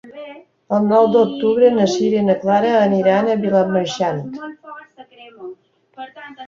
El 0.77 0.87
nou 0.91 1.09
d'octubre 1.15 1.69
na 1.75 1.85
Sira 1.97 2.19
i 2.21 2.25
na 2.31 2.37
Clara 2.47 2.73
iran 3.01 3.31
a 3.35 3.39
Vilamarxant. 3.45 4.27